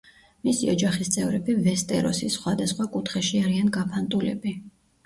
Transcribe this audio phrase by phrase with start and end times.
[0.47, 4.59] მისი ოჯახის წევრები ვესტეროსის სხვადასხვა კუთხეში არიან გაფანტულები.